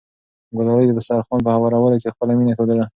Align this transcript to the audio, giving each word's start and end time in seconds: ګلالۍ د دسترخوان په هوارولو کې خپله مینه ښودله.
ګلالۍ 0.57 0.85
د 0.87 0.91
دسترخوان 0.97 1.39
په 1.45 1.49
هوارولو 1.55 1.99
کې 2.01 2.13
خپله 2.13 2.31
مینه 2.37 2.53
ښودله. 2.57 2.85